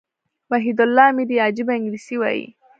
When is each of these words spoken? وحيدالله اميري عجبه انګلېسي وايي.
وحيدالله 0.51 1.03
اميري 1.11 1.37
عجبه 1.45 1.73
انګلېسي 1.75 2.15
وايي. 2.21 2.45